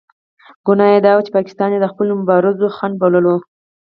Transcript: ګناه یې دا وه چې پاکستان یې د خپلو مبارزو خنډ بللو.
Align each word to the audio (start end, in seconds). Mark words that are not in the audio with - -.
ګناه 0.65 0.89
یې 0.93 0.99
دا 1.05 1.11
وه 1.15 1.23
چې 1.25 1.31
پاکستان 1.37 1.69
یې 1.71 1.79
د 1.81 1.85
خپلو 1.91 2.11
مبارزو 2.21 2.67
خنډ 2.77 2.95
بللو. 3.01 3.35